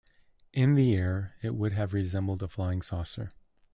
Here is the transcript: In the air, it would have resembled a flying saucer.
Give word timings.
In 0.51 0.73
the 0.73 0.95
air, 0.95 1.35
it 1.43 1.53
would 1.53 1.73
have 1.73 1.93
resembled 1.93 2.41
a 2.41 2.47
flying 2.47 2.81
saucer. 2.81 3.33